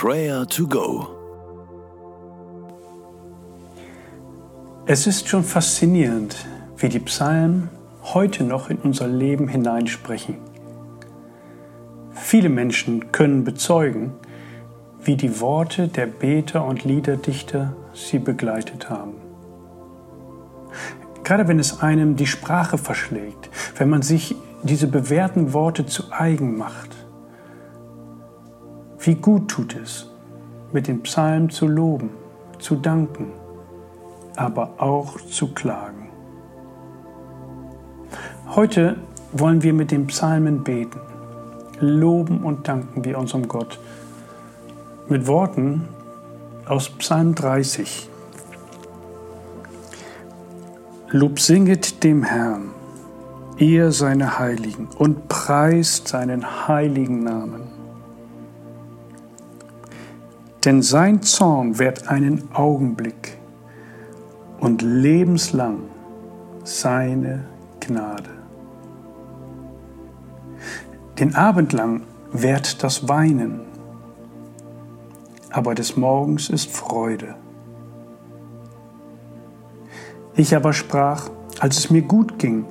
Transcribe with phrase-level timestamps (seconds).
[0.00, 1.08] Prayer to Go.
[4.86, 6.36] Es ist schon faszinierend,
[6.76, 7.68] wie die Psalmen
[8.14, 10.36] heute noch in unser Leben hineinsprechen.
[12.12, 14.12] Viele Menschen können bezeugen,
[15.02, 19.14] wie die Worte der Beter und Liederdichter sie begleitet haben.
[21.24, 26.56] Gerade wenn es einem die Sprache verschlägt, wenn man sich diese bewährten Worte zu eigen
[26.56, 26.97] macht,
[29.00, 30.10] wie gut tut es,
[30.72, 32.10] mit den Psalmen zu loben,
[32.58, 33.32] zu danken,
[34.36, 36.08] aber auch zu klagen.
[38.54, 38.96] Heute
[39.32, 41.00] wollen wir mit den Psalmen beten,
[41.80, 43.78] loben und danken wir unserem Gott
[45.08, 45.88] mit Worten
[46.66, 48.10] aus Psalm 30.
[51.10, 52.70] Lob singet dem Herrn,
[53.56, 57.77] ihr seine Heiligen, und preist seinen heiligen Namen
[60.68, 63.38] denn sein Zorn währt einen Augenblick
[64.60, 65.78] und lebenslang
[66.62, 67.46] seine
[67.80, 68.28] Gnade.
[71.18, 72.02] Den Abend lang
[72.32, 73.60] währt das Weinen,
[75.48, 77.36] aber des Morgens ist Freude.
[80.34, 81.30] Ich aber sprach,
[81.60, 82.66] als es mir gut ging,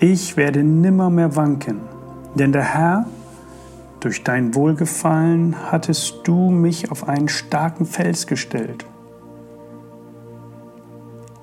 [0.00, 1.80] ich werde nimmer mehr wanken,
[2.36, 3.04] denn der Herr
[4.00, 8.84] durch dein Wohlgefallen hattest du mich auf einen starken Fels gestellt.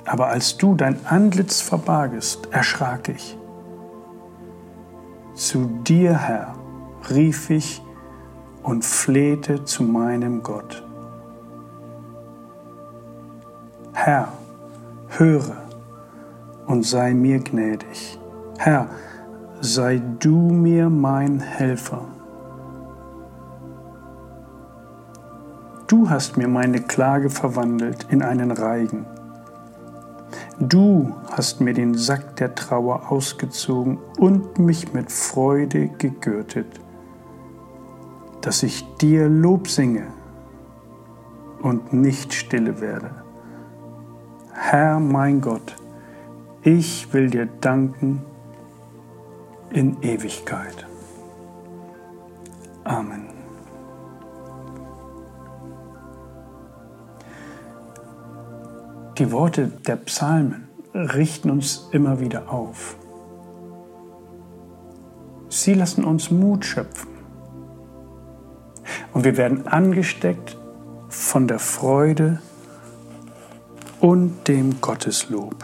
[0.05, 3.37] Aber als du dein Antlitz verbargest, erschrak ich.
[5.33, 6.55] Zu dir, Herr,
[7.09, 7.81] rief ich
[8.63, 10.83] und flehte zu meinem Gott.
[13.93, 14.29] Herr,
[15.09, 15.57] höre
[16.67, 18.19] und sei mir gnädig.
[18.57, 18.87] Herr,
[19.59, 22.14] sei du mir mein Helfer.
[25.87, 29.05] Du hast mir meine Klage verwandelt in einen Reigen.
[30.59, 36.79] Du hast mir den Sack der Trauer ausgezogen und mich mit Freude gegürtet,
[38.41, 40.07] dass ich dir Lob singe
[41.61, 43.11] und nicht stille werde.
[44.53, 45.75] Herr mein Gott,
[46.63, 48.23] ich will dir danken
[49.71, 50.87] in Ewigkeit.
[52.85, 53.34] Amen.
[59.17, 62.97] Die Worte der Psalmen richten uns immer wieder auf.
[65.47, 67.11] Sie lassen uns Mut schöpfen.
[69.13, 70.57] Und wir werden angesteckt
[71.07, 72.41] von der Freude
[74.01, 75.55] und dem Gotteslob.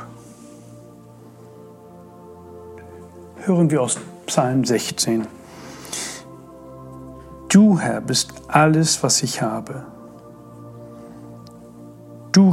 [3.43, 3.97] Hören wir aus
[4.27, 5.27] Psalm 16.
[7.49, 9.83] Du, Herr, bist alles, was ich habe.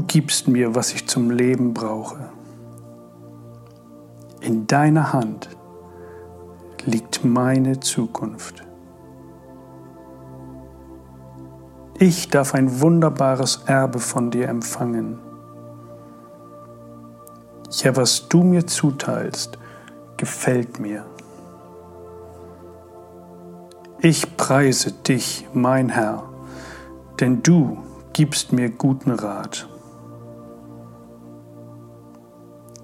[0.09, 2.31] Gibst mir, was ich zum Leben brauche.
[4.41, 5.51] In deiner Hand
[6.85, 8.65] liegt meine Zukunft.
[11.99, 15.19] Ich darf ein wunderbares Erbe von dir empfangen.
[17.71, 19.59] Ja, was du mir zuteilst,
[20.17, 21.05] gefällt mir.
[24.01, 26.23] Ich preise dich, mein Herr,
[27.21, 27.79] denn du
[28.15, 29.69] gibst mir guten Rat.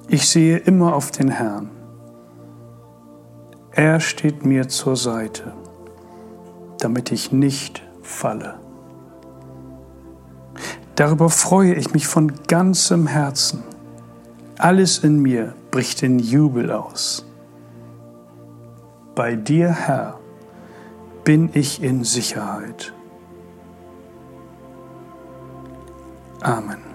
[0.08, 1.70] Ich sehe immer auf den Herrn.
[3.72, 5.52] Er steht mir zur Seite,
[6.78, 8.54] damit ich nicht falle.
[10.94, 13.64] Darüber freue ich mich von ganzem Herzen.
[14.58, 17.26] Alles in mir bricht in Jubel aus.
[19.16, 20.20] Bei dir, Herr,
[21.24, 22.92] bin ich in Sicherheit.
[26.42, 26.93] Amen.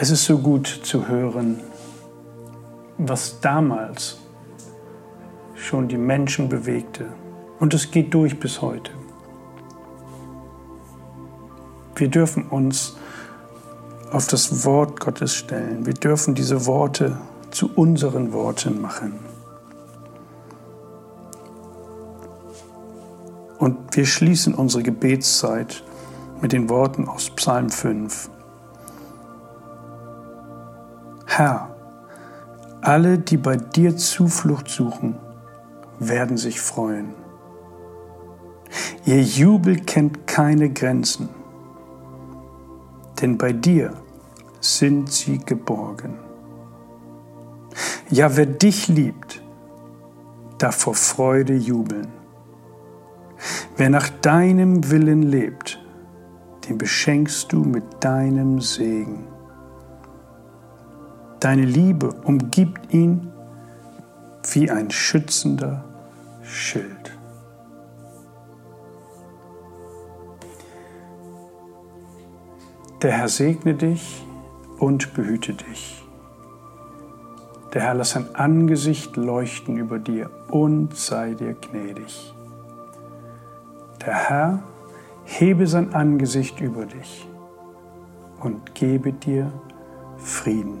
[0.00, 1.58] Es ist so gut zu hören,
[2.98, 4.18] was damals
[5.56, 7.06] schon die Menschen bewegte.
[7.58, 8.92] Und es geht durch bis heute.
[11.96, 12.96] Wir dürfen uns
[14.12, 15.84] auf das Wort Gottes stellen.
[15.84, 17.18] Wir dürfen diese Worte
[17.50, 19.18] zu unseren Worten machen.
[23.58, 25.82] Und wir schließen unsere Gebetszeit
[26.40, 28.30] mit den Worten aus Psalm 5.
[31.38, 31.70] Herr,
[32.80, 35.14] alle, die bei dir Zuflucht suchen,
[36.00, 37.14] werden sich freuen.
[39.04, 41.28] Ihr Jubel kennt keine Grenzen,
[43.20, 43.92] denn bei dir
[44.58, 46.18] sind sie geborgen.
[48.10, 49.40] Ja, wer dich liebt,
[50.58, 52.08] darf vor Freude jubeln
[53.76, 55.78] Wer nach deinem Willen lebt,
[56.68, 59.37] den beschenkst du mit deinem Segen.
[61.40, 63.32] Deine Liebe umgibt ihn
[64.52, 65.84] wie ein schützender
[66.42, 67.16] Schild.
[73.02, 74.24] Der Herr segne dich
[74.80, 76.02] und behüte dich.
[77.72, 82.34] Der Herr lass sein Angesicht leuchten über dir und sei dir gnädig.
[84.04, 84.62] Der Herr
[85.24, 87.28] hebe sein Angesicht über dich
[88.40, 89.52] und gebe dir
[90.16, 90.80] Frieden.